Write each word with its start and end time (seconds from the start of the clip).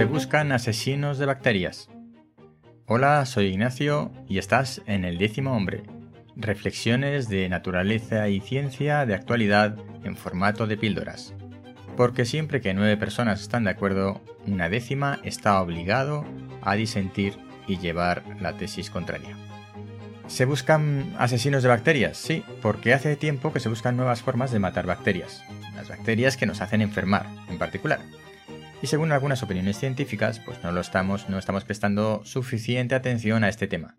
Se 0.00 0.06
buscan 0.06 0.50
asesinos 0.50 1.18
de 1.18 1.26
bacterias. 1.26 1.90
Hola, 2.86 3.26
soy 3.26 3.48
Ignacio 3.48 4.10
y 4.26 4.38
estás 4.38 4.80
en 4.86 5.04
el 5.04 5.18
décimo 5.18 5.54
hombre. 5.54 5.82
Reflexiones 6.36 7.28
de 7.28 7.46
naturaleza 7.50 8.26
y 8.30 8.40
ciencia 8.40 9.04
de 9.04 9.12
actualidad 9.12 9.76
en 10.02 10.16
formato 10.16 10.66
de 10.66 10.78
píldoras. 10.78 11.34
Porque 11.98 12.24
siempre 12.24 12.62
que 12.62 12.72
nueve 12.72 12.96
personas 12.96 13.42
están 13.42 13.64
de 13.64 13.72
acuerdo, 13.72 14.22
una 14.46 14.70
décima 14.70 15.20
está 15.22 15.60
obligado 15.60 16.24
a 16.62 16.76
disentir 16.76 17.34
y 17.66 17.76
llevar 17.76 18.22
la 18.40 18.56
tesis 18.56 18.88
contraria. 18.88 19.36
¿Se 20.28 20.46
buscan 20.46 21.14
asesinos 21.18 21.62
de 21.62 21.68
bacterias? 21.68 22.16
Sí, 22.16 22.42
porque 22.62 22.94
hace 22.94 23.16
tiempo 23.16 23.52
que 23.52 23.60
se 23.60 23.68
buscan 23.68 23.98
nuevas 23.98 24.22
formas 24.22 24.50
de 24.50 24.60
matar 24.60 24.86
bacterias. 24.86 25.44
Las 25.74 25.90
bacterias 25.90 26.38
que 26.38 26.46
nos 26.46 26.62
hacen 26.62 26.80
enfermar, 26.80 27.26
en 27.50 27.58
particular 27.58 28.00
y 28.82 28.86
según 28.86 29.12
algunas 29.12 29.42
opiniones 29.42 29.78
científicas, 29.78 30.40
pues 30.40 30.62
no 30.62 30.72
lo 30.72 30.80
estamos, 30.80 31.28
no 31.28 31.38
estamos 31.38 31.64
prestando 31.64 32.22
suficiente 32.24 32.94
atención 32.94 33.44
a 33.44 33.48
este 33.48 33.66
tema. 33.66 33.96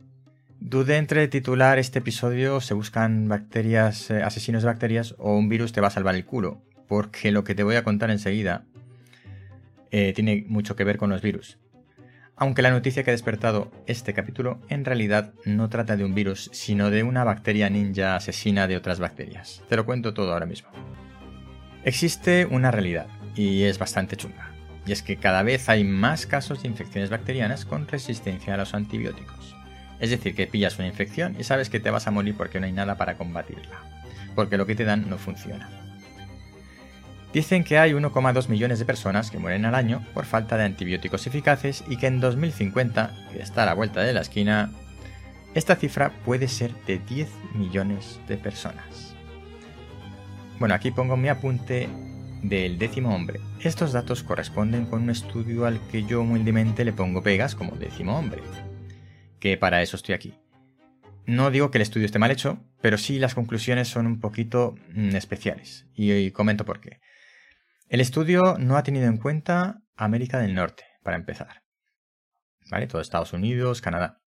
Dude 0.59 0.97
entre 0.97 1.27
titular 1.27 1.79
este 1.79 1.99
episodio 1.99 2.61
se 2.61 2.73
buscan 2.73 3.27
bacterias, 3.27 4.11
eh, 4.11 4.23
asesinos 4.23 4.63
de 4.63 4.67
bacterias 4.67 5.15
o 5.17 5.35
un 5.35 5.49
virus 5.49 5.71
te 5.71 5.81
va 5.81 5.87
a 5.87 5.91
salvar 5.91 6.15
el 6.15 6.25
culo, 6.25 6.61
porque 6.87 7.31
lo 7.31 7.43
que 7.43 7.55
te 7.55 7.63
voy 7.63 7.75
a 7.75 7.83
contar 7.83 8.11
enseguida 8.11 8.65
eh, 9.91 10.13
tiene 10.13 10.45
mucho 10.47 10.75
que 10.75 10.83
ver 10.83 10.97
con 10.97 11.09
los 11.09 11.21
virus. 11.21 11.57
Aunque 12.35 12.63
la 12.63 12.71
noticia 12.71 13.03
que 13.03 13.11
ha 13.11 13.13
despertado 13.13 13.71
este 13.85 14.13
capítulo 14.13 14.61
en 14.69 14.85
realidad 14.85 15.33
no 15.45 15.69
trata 15.69 15.95
de 15.95 16.05
un 16.05 16.15
virus, 16.15 16.49
sino 16.53 16.89
de 16.89 17.03
una 17.03 17.23
bacteria 17.23 17.69
ninja 17.69 18.15
asesina 18.15 18.67
de 18.67 18.77
otras 18.77 18.99
bacterias. 18.99 19.63
Te 19.69 19.75
lo 19.75 19.85
cuento 19.85 20.13
todo 20.13 20.33
ahora 20.33 20.47
mismo. 20.47 20.69
Existe 21.83 22.45
una 22.45 22.71
realidad, 22.71 23.07
y 23.35 23.63
es 23.63 23.77
bastante 23.79 24.15
chunga 24.15 24.50
y 24.85 24.91
es 24.91 25.03
que 25.03 25.17
cada 25.17 25.43
vez 25.43 25.69
hay 25.69 25.83
más 25.83 26.25
casos 26.25 26.61
de 26.61 26.67
infecciones 26.67 27.09
bacterianas 27.09 27.65
con 27.65 27.87
resistencia 27.87 28.53
a 28.53 28.57
los 28.57 28.73
antibióticos. 28.73 29.55
Es 29.99 30.09
decir, 30.09 30.35
que 30.35 30.47
pillas 30.47 30.79
una 30.79 30.87
infección 30.87 31.35
y 31.39 31.43
sabes 31.43 31.69
que 31.69 31.79
te 31.79 31.91
vas 31.91 32.07
a 32.07 32.11
morir 32.11 32.35
porque 32.35 32.59
no 32.59 32.65
hay 32.65 32.71
nada 32.71 32.97
para 32.97 33.17
combatirla, 33.17 33.79
porque 34.35 34.57
lo 34.57 34.65
que 34.65 34.75
te 34.75 34.85
dan 34.85 35.09
no 35.09 35.17
funciona. 35.17 35.69
Dicen 37.33 37.63
que 37.63 37.77
hay 37.77 37.91
1,2 37.91 38.49
millones 38.49 38.79
de 38.79 38.85
personas 38.85 39.31
que 39.31 39.37
mueren 39.37 39.65
al 39.65 39.75
año 39.75 40.03
por 40.13 40.25
falta 40.25 40.57
de 40.57 40.65
antibióticos 40.65 41.27
eficaces 41.27 41.83
y 41.87 41.97
que 41.97 42.07
en 42.07 42.19
2050, 42.19 43.29
que 43.31 43.41
está 43.41 43.63
a 43.63 43.67
la 43.67 43.73
vuelta 43.73 44.01
de 44.01 44.11
la 44.11 44.21
esquina, 44.21 44.71
esta 45.53 45.75
cifra 45.75 46.11
puede 46.25 46.47
ser 46.47 46.73
de 46.87 46.99
10 46.99 47.29
millones 47.53 48.19
de 48.27 48.37
personas. 48.37 49.15
Bueno, 50.59 50.75
aquí 50.75 50.91
pongo 50.91 51.15
mi 51.15 51.29
apunte 51.29 51.89
del 52.41 52.77
décimo 52.77 53.13
hombre. 53.15 53.39
Estos 53.59 53.93
datos 53.93 54.23
corresponden 54.23 54.85
con 54.85 55.03
un 55.03 55.09
estudio 55.09 55.65
al 55.65 55.79
que 55.87 56.03
yo 56.03 56.21
humildemente 56.21 56.85
le 56.85 56.93
pongo 56.93 57.21
pegas 57.21 57.55
como 57.55 57.75
décimo 57.75 58.17
hombre. 58.17 58.41
Que 59.39 59.57
para 59.57 59.81
eso 59.81 59.95
estoy 59.95 60.15
aquí. 60.15 60.33
No 61.25 61.51
digo 61.51 61.71
que 61.71 61.77
el 61.77 61.83
estudio 61.83 62.05
esté 62.05 62.19
mal 62.19 62.31
hecho, 62.31 62.59
pero 62.81 62.97
sí 62.97 63.19
las 63.19 63.35
conclusiones 63.35 63.87
son 63.87 64.07
un 64.07 64.19
poquito 64.19 64.75
mm, 64.93 65.15
especiales. 65.15 65.87
Y, 65.93 66.31
comento 66.31 66.65
por 66.65 66.81
qué. 66.81 66.99
El 67.89 68.01
estudio 68.01 68.57
no 68.57 68.77
ha 68.77 68.83
tenido 68.83 69.05
en 69.07 69.17
cuenta 69.17 69.81
América 69.95 70.39
del 70.39 70.55
Norte, 70.55 70.85
para 71.03 71.17
empezar. 71.17 71.63
¿Vale? 72.69 72.87
Todo 72.87 73.01
Estados 73.01 73.33
Unidos, 73.33 73.81
Canadá. 73.81 74.20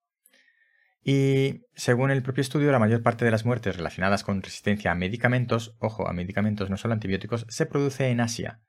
Y 1.05 1.67
según 1.75 2.11
el 2.11 2.23
propio 2.23 2.41
estudio, 2.41 2.73
la 2.73 2.79
mayor 2.79 3.03
parte 3.03 3.27
de 3.27 3.31
las 3.31 3.45
muertes 3.45 3.77
relacionadas 3.77 4.25
con 4.25 4.43
resistencia 4.43 4.91
a 4.91 4.95
medicamentos, 4.95 5.77
ojo, 5.79 6.09
a 6.09 6.15
medicamentos 6.15 6.71
no 6.71 6.79
solo 6.79 6.95
antibióticos, 6.95 7.45
se 7.51 7.67
produce 7.67 8.09
en 8.09 8.21
Asia. 8.21 8.63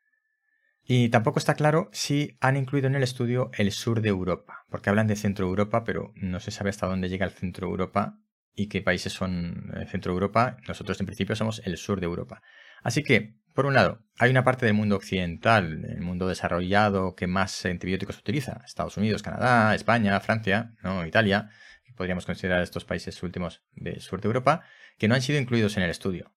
Y 0.84 1.10
tampoco 1.10 1.40
está 1.40 1.56
claro 1.56 1.90
si 1.94 2.38
han 2.42 2.58
incluido 2.58 2.88
en 2.88 2.96
el 2.96 3.04
estudio 3.04 3.50
el 3.58 3.72
sur 3.72 4.02
de 4.02 4.10
Europa, 4.10 4.66
porque 4.70 4.90
hablan 4.90 5.08
de 5.08 5.16
Centro 5.16 5.48
Europa, 5.48 5.86
pero 5.86 6.12
no 6.16 6.42
se 6.42 6.52
sabe 6.52 6.70
hasta 6.70 6.88
dónde 6.88 7.08
llega 7.08 7.26
el 7.26 7.32
Centro 7.32 7.68
Europa 7.68 8.20
y 8.54 8.68
qué 8.68 8.82
países 8.82 9.14
son 9.14 9.72
el 9.74 9.88
Centro 9.88 10.12
Europa. 10.12 10.58
Nosotros 10.68 11.00
en 11.00 11.06
principio 11.06 11.38
somos 11.38 11.62
el 11.66 11.78
sur 11.78 12.02
de 12.02 12.06
Europa. 12.06 12.42
Así 12.84 13.02
que, 13.02 13.38
por 13.54 13.66
un 13.66 13.74
lado, 13.74 14.06
hay 14.20 14.30
una 14.30 14.44
parte 14.44 14.66
del 14.66 14.76
mundo 14.76 14.98
occidental, 14.98 15.86
el 15.86 16.02
mundo 16.02 16.28
desarrollado 16.28 17.16
que 17.16 17.28
más 17.28 17.66
antibióticos 17.66 18.20
utiliza, 18.20 18.62
Estados 18.66 18.98
Unidos, 18.98 19.24
Canadá, 19.24 19.74
España, 19.74 20.20
Francia, 20.20 20.74
¿no? 20.84 21.06
Italia, 21.06 21.50
podríamos 21.96 22.26
considerar 22.26 22.62
estos 22.62 22.86
países 22.86 23.22
últimos 23.24 23.64
de 23.74 24.00
sur 24.00 24.22
de 24.22 24.28
Europa, 24.28 24.64
que 24.98 25.08
no 25.08 25.16
han 25.16 25.22
sido 25.22 25.40
incluidos 25.40 25.78
en 25.78 25.84
el 25.84 25.90
estudio. 25.90 26.34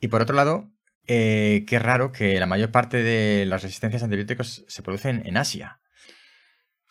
Y 0.00 0.08
por 0.08 0.22
otro 0.22 0.36
lado, 0.36 0.72
eh, 1.06 1.64
qué 1.66 1.78
raro 1.78 2.12
que 2.12 2.38
la 2.38 2.46
mayor 2.46 2.70
parte 2.70 3.02
de 3.02 3.46
las 3.46 3.62
resistencias 3.62 4.02
a 4.02 4.06
antibióticos 4.06 4.64
se 4.68 4.82
producen 4.82 5.22
en 5.26 5.36
Asia. 5.36 5.80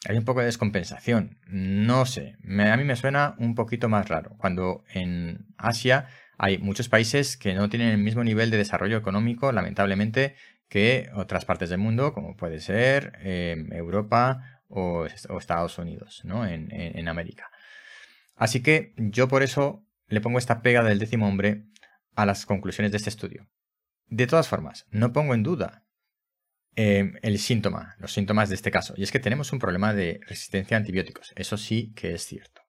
Hay 0.07 0.17
un 0.17 0.25
poco 0.25 0.39
de 0.39 0.47
descompensación. 0.47 1.37
No 1.47 2.05
sé, 2.05 2.37
a 2.43 2.77
mí 2.77 2.83
me 2.83 2.95
suena 2.95 3.35
un 3.37 3.53
poquito 3.53 3.87
más 3.87 4.09
raro. 4.09 4.35
Cuando 4.37 4.83
en 4.93 5.45
Asia 5.57 6.07
hay 6.37 6.57
muchos 6.57 6.89
países 6.89 7.37
que 7.37 7.53
no 7.53 7.69
tienen 7.69 7.89
el 7.89 7.97
mismo 7.99 8.23
nivel 8.23 8.49
de 8.49 8.57
desarrollo 8.57 8.97
económico, 8.97 9.51
lamentablemente, 9.51 10.35
que 10.67 11.11
otras 11.13 11.45
partes 11.45 11.69
del 11.69 11.79
mundo, 11.79 12.13
como 12.13 12.35
puede 12.35 12.59
ser 12.61 13.13
eh, 13.19 13.67
Europa 13.71 14.60
o, 14.71 15.05
Estados 15.05 15.77
Unidos, 15.77 16.21
¿no? 16.23 16.45
En, 16.45 17.07
América. 17.07 17.49
Así 18.35 18.61
que 18.61 18.93
yo 18.97 19.27
por 19.27 19.43
eso 19.43 19.85
le 20.07 20.21
pongo 20.21 20.39
esta 20.39 20.61
pega 20.61 20.83
del 20.83 20.99
décimo 20.99 21.27
hombre 21.27 21.65
a 22.15 22.25
las 22.25 22.45
conclusiones 22.45 22.91
de 22.91 22.97
este 22.97 23.09
estudio. 23.09 23.47
De 24.07 24.27
todas 24.27 24.47
formas, 24.47 24.85
no 24.91 25.13
pongo 25.13 25.33
en 25.33 25.43
duda 25.43 25.85
em, 26.75 27.13
el 27.21 27.39
síntoma, 27.39 27.95
los 27.99 28.13
síntomas 28.13 28.49
de 28.49 28.55
este 28.55 28.71
caso, 28.71 28.93
y 28.97 29.03
es 29.03 29.11
que 29.11 29.19
tenemos 29.19 29.53
un 29.53 29.59
problema 29.59 29.93
de 29.93 30.19
resistencia 30.27 30.75
a 30.75 30.79
antibióticos. 30.79 31.33
Eso 31.35 31.57
sí 31.57 31.93
que 31.95 32.13
es 32.13 32.25
cierto. 32.25 32.61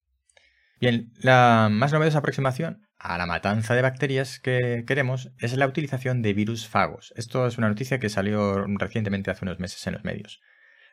Bien, 0.81 1.13
la 1.19 1.69
más 1.71 1.93
novedosa 1.93 2.19
aproximación 2.19 2.89
a 2.99 3.19
la 3.19 3.27
matanza 3.27 3.75
de 3.75 3.83
bacterias 3.83 4.39
que 4.39 4.85
queremos 4.87 5.31
es 5.39 5.57
la 5.57 5.67
utilización 5.67 6.23
de 6.23 6.35
virus 6.35 6.69
fagos. 6.69 7.13
Esto 7.17 7.47
es 7.47 7.59
una 7.59 7.69
noticia 7.69 7.99
que 7.99 8.09
salió 8.09 8.65
recientemente 8.67 9.31
hace 9.31 9.45
unos 9.45 9.59
meses 9.59 9.85
en 9.87 9.95
los 9.95 10.05
medios. 10.05 10.41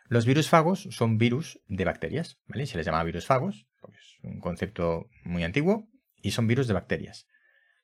Los 0.09 0.25
virus 0.25 0.49
fagos 0.49 0.87
son 0.89 1.19
virus 1.19 1.61
de 1.67 1.85
bacterias, 1.85 2.39
¿vale? 2.47 2.65
Se 2.65 2.77
les 2.77 2.85
llama 2.85 3.03
virus 3.03 3.27
fagos, 3.27 3.67
porque 3.79 3.99
es 3.99 4.17
un 4.23 4.39
concepto 4.39 5.07
muy 5.23 5.43
antiguo, 5.43 5.87
y 6.19 6.31
son 6.31 6.47
virus 6.47 6.67
de 6.67 6.73
bacterias. 6.73 7.27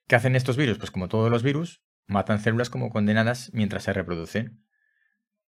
¿Qué 0.08 0.16
hacen 0.16 0.34
estos 0.34 0.56
virus? 0.56 0.76
Pues 0.76 0.90
como 0.90 1.06
todos 1.08 1.30
los 1.30 1.44
virus, 1.44 1.84
matan 2.08 2.40
células 2.40 2.68
como 2.68 2.90
condenadas 2.90 3.50
mientras 3.54 3.84
se 3.84 3.92
reproducen. 3.92 4.64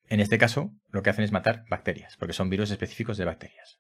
En 0.09 0.19
este 0.19 0.39
caso, 0.39 0.73
lo 0.91 1.05
que 1.05 1.11
hacen 1.11 1.25
es 1.25 1.31
matar 1.31 1.65
bacterias, 1.71 2.17
porque 2.17 2.33
son 2.33 2.51
virus 2.51 2.73
específicos 2.73 3.17
de 3.17 3.27
bacterias. 3.27 3.79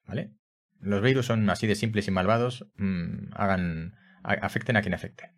Los 0.78 1.02
virus 1.02 1.26
son 1.26 1.50
así 1.50 1.66
de 1.66 1.74
simples 1.74 2.06
y 2.06 2.12
malvados, 2.12 2.68
mm, 2.76 3.32
afecten 4.22 4.76
a 4.76 4.82
quien 4.82 4.94
afecte. 4.94 5.32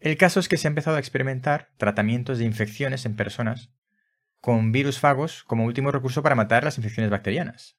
El 0.00 0.16
caso 0.16 0.40
es 0.40 0.48
que 0.48 0.56
se 0.56 0.68
ha 0.68 0.70
empezado 0.70 0.96
a 0.96 1.00
experimentar 1.00 1.68
tratamientos 1.76 2.38
de 2.38 2.46
infecciones 2.46 3.04
en 3.04 3.14
personas 3.14 3.70
con 4.40 4.72
virus 4.72 4.98
fagos 4.98 5.44
como 5.44 5.64
último 5.64 5.90
recurso 5.90 6.22
para 6.22 6.34
matar 6.34 6.64
las 6.64 6.78
infecciones 6.78 7.10
bacterianas. 7.10 7.76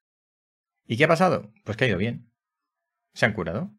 ¿Y 0.86 0.98
qué 0.98 1.06
ha 1.06 1.08
pasado? 1.08 1.52
Pues 1.64 1.78
que 1.78 1.86
ha 1.86 1.88
ido 1.88 1.98
bien. 1.98 2.32
Se 3.14 3.26
han 3.26 3.34
curado. 3.34 3.72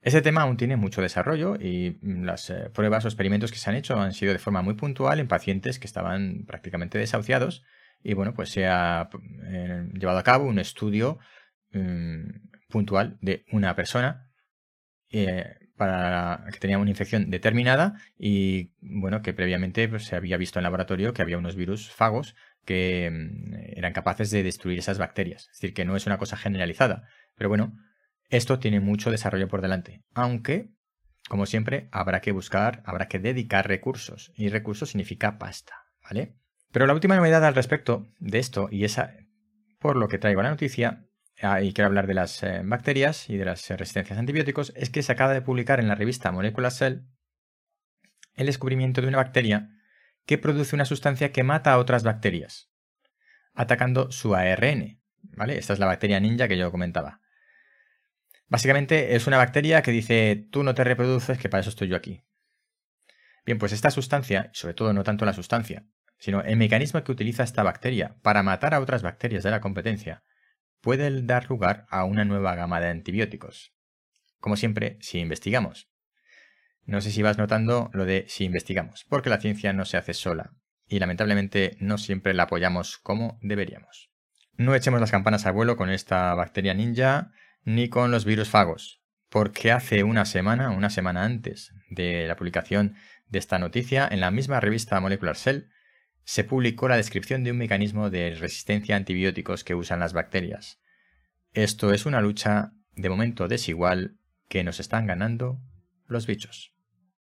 Ese 0.00 0.20
tema 0.20 0.42
aún 0.42 0.58
tiene 0.58 0.76
mucho 0.76 1.00
desarrollo 1.00 1.56
y 1.56 1.98
las 2.02 2.50
eh, 2.50 2.68
pruebas 2.74 3.04
o 3.04 3.08
experimentos 3.08 3.50
que 3.50 3.58
se 3.58 3.70
han 3.70 3.76
hecho 3.76 3.98
han 3.98 4.12
sido 4.12 4.32
de 4.32 4.38
forma 4.38 4.60
muy 4.60 4.74
puntual 4.74 5.18
en 5.18 5.28
pacientes 5.28 5.78
que 5.78 5.86
estaban 5.86 6.44
prácticamente 6.46 6.98
desahuciados 6.98 7.64
y 8.02 8.12
bueno, 8.12 8.34
pues 8.34 8.50
se 8.50 8.66
ha 8.66 9.08
eh, 9.46 9.88
llevado 9.94 10.18
a 10.18 10.22
cabo 10.22 10.44
un 10.44 10.58
estudio 10.58 11.18
mm, 11.72 12.22
puntual 12.68 13.16
de 13.22 13.46
una 13.50 13.74
persona 13.74 14.30
eh, 15.10 15.56
para 15.76 16.44
que 16.52 16.58
tenía 16.58 16.78
una 16.78 16.90
infección 16.90 17.30
determinada 17.30 17.94
y 18.18 18.70
bueno, 18.80 19.22
que 19.22 19.32
previamente 19.32 19.88
pues, 19.88 20.04
se 20.04 20.16
había 20.16 20.36
visto 20.36 20.58
en 20.58 20.62
laboratorio 20.62 21.12
que 21.12 21.22
había 21.22 21.38
unos 21.38 21.56
virus 21.56 21.90
fagos 21.90 22.36
que 22.64 23.10
mm, 23.10 23.54
eran 23.76 23.92
capaces 23.92 24.30
de 24.30 24.42
destruir 24.42 24.78
esas 24.78 24.98
bacterias. 24.98 25.48
Es 25.52 25.60
decir, 25.60 25.74
que 25.74 25.84
no 25.84 25.96
es 25.96 26.06
una 26.06 26.18
cosa 26.18 26.36
generalizada. 26.36 27.08
Pero 27.36 27.48
bueno, 27.48 27.74
esto 28.30 28.58
tiene 28.58 28.80
mucho 28.80 29.10
desarrollo 29.10 29.48
por 29.48 29.62
delante. 29.62 30.02
Aunque, 30.14 30.70
como 31.28 31.46
siempre, 31.46 31.88
habrá 31.92 32.20
que 32.20 32.32
buscar, 32.32 32.82
habrá 32.86 33.08
que 33.08 33.18
dedicar 33.18 33.66
recursos. 33.68 34.32
Y 34.36 34.48
recursos 34.48 34.90
significa 34.90 35.38
pasta, 35.38 35.74
¿vale? 36.02 36.36
Pero 36.72 36.86
la 36.86 36.94
última 36.94 37.16
novedad 37.16 37.44
al 37.44 37.54
respecto 37.54 38.08
de 38.18 38.38
esto, 38.38 38.68
y 38.70 38.84
esa 38.84 39.14
por 39.78 39.96
lo 39.96 40.08
que 40.08 40.18
traigo 40.18 40.42
la 40.42 40.48
noticia, 40.48 41.04
y 41.36 41.72
quiero 41.72 41.86
hablar 41.86 42.06
de 42.06 42.14
las 42.14 42.42
eh, 42.42 42.62
bacterias 42.64 43.28
y 43.28 43.36
de 43.36 43.44
las 43.44 43.70
eh, 43.70 43.76
resistencias 43.76 44.16
a 44.16 44.20
antibióticos, 44.20 44.72
es 44.76 44.90
que 44.90 45.02
se 45.02 45.12
acaba 45.12 45.34
de 45.34 45.42
publicar 45.42 45.80
en 45.80 45.88
la 45.88 45.94
revista 45.94 46.32
Molecular 46.32 46.72
Cell 46.72 47.02
el 48.34 48.46
descubrimiento 48.46 49.00
de 49.00 49.08
una 49.08 49.18
bacteria 49.18 49.70
que 50.26 50.38
produce 50.38 50.74
una 50.74 50.84
sustancia 50.84 51.32
que 51.32 51.42
mata 51.42 51.72
a 51.72 51.78
otras 51.78 52.02
bacterias, 52.02 52.70
atacando 53.52 54.10
su 54.10 54.34
ARN. 54.34 55.00
¿Vale? 55.36 55.58
Esta 55.58 55.72
es 55.72 55.78
la 55.78 55.86
bacteria 55.86 56.20
ninja 56.20 56.48
que 56.48 56.58
yo 56.58 56.70
comentaba. 56.70 57.20
Básicamente 58.46 59.16
es 59.16 59.26
una 59.26 59.38
bacteria 59.38 59.82
que 59.82 59.90
dice, 59.90 60.48
tú 60.50 60.62
no 60.62 60.74
te 60.74 60.84
reproduces, 60.84 61.38
que 61.38 61.48
para 61.48 61.62
eso 61.62 61.70
estoy 61.70 61.88
yo 61.88 61.96
aquí. 61.96 62.24
Bien, 63.44 63.58
pues 63.58 63.72
esta 63.72 63.90
sustancia, 63.90 64.50
sobre 64.52 64.74
todo 64.74 64.92
no 64.92 65.02
tanto 65.02 65.24
la 65.24 65.32
sustancia, 65.32 65.86
sino 66.18 66.42
el 66.42 66.56
mecanismo 66.56 67.02
que 67.02 67.12
utiliza 67.12 67.42
esta 67.42 67.62
bacteria 67.62 68.16
para 68.22 68.42
matar 68.42 68.74
a 68.74 68.80
otras 68.80 69.02
bacterias 69.02 69.42
de 69.42 69.50
la 69.50 69.60
competencia 69.60 70.22
puede 70.84 71.22
dar 71.22 71.48
lugar 71.48 71.86
a 71.88 72.04
una 72.04 72.26
nueva 72.26 72.54
gama 72.54 72.78
de 72.78 72.88
antibióticos. 72.88 73.72
Como 74.38 74.56
siempre, 74.56 74.98
si 75.00 75.18
investigamos. 75.18 75.88
No 76.84 77.00
sé 77.00 77.10
si 77.10 77.22
vas 77.22 77.38
notando 77.38 77.90
lo 77.94 78.04
de 78.04 78.26
si 78.28 78.44
investigamos, 78.44 79.06
porque 79.08 79.30
la 79.30 79.40
ciencia 79.40 79.72
no 79.72 79.86
se 79.86 79.96
hace 79.96 80.12
sola, 80.12 80.52
y 80.86 80.98
lamentablemente 80.98 81.78
no 81.80 81.96
siempre 81.96 82.34
la 82.34 82.42
apoyamos 82.42 82.98
como 82.98 83.38
deberíamos. 83.40 84.10
No 84.58 84.74
echemos 84.74 85.00
las 85.00 85.10
campanas 85.10 85.46
al 85.46 85.54
vuelo 85.54 85.78
con 85.78 85.88
esta 85.88 86.34
bacteria 86.34 86.74
ninja 86.74 87.30
ni 87.64 87.88
con 87.88 88.10
los 88.10 88.26
virus 88.26 88.50
fagos, 88.50 89.02
porque 89.30 89.72
hace 89.72 90.04
una 90.04 90.26
semana, 90.26 90.70
una 90.70 90.90
semana 90.90 91.24
antes 91.24 91.72
de 91.88 92.28
la 92.28 92.36
publicación 92.36 92.94
de 93.28 93.38
esta 93.38 93.58
noticia, 93.58 94.06
en 94.10 94.20
la 94.20 94.30
misma 94.30 94.60
revista 94.60 95.00
Molecular 95.00 95.36
Cell, 95.36 95.62
se 96.24 96.44
publicó 96.44 96.88
la 96.88 96.96
descripción 96.96 97.44
de 97.44 97.52
un 97.52 97.58
mecanismo 97.58 98.10
de 98.10 98.34
resistencia 98.34 98.94
a 98.94 98.98
antibióticos 98.98 99.64
que 99.64 99.74
usan 99.74 100.00
las 100.00 100.12
bacterias. 100.12 100.80
Esto 101.52 101.92
es 101.92 102.06
una 102.06 102.20
lucha 102.20 102.72
de 102.92 103.08
momento 103.08 103.48
desigual 103.48 104.16
que 104.48 104.64
nos 104.64 104.80
están 104.80 105.06
ganando 105.06 105.60
los 106.06 106.26
bichos. 106.26 106.74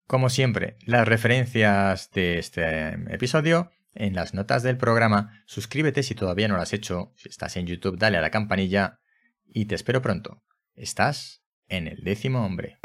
Como 0.07 0.31
siempre, 0.31 0.77
las 0.85 1.07
referencias 1.07 2.11
de 2.11 2.39
este 2.39 2.89
episodio 3.13 3.71
en 3.95 4.15
las 4.15 4.33
notas 4.33 4.63
del 4.63 4.77
programa, 4.77 5.43
suscríbete 5.47 6.03
si 6.03 6.15
todavía 6.15 6.49
no 6.49 6.57
lo 6.57 6.63
has 6.63 6.73
hecho, 6.73 7.13
si 7.17 7.29
estás 7.29 7.57
en 7.57 7.67
YouTube 7.67 7.99
dale 7.99 8.17
a 8.17 8.23
la 8.23 8.31
campanilla 8.31 9.01
y 9.47 9.67
te 9.67 9.75
espero 9.75 10.03
pronto. 10.03 10.43
Estás 10.75 11.43
en 11.69 11.89
el 11.89 12.05
décimo 12.05 12.45
hombre. 12.45 12.78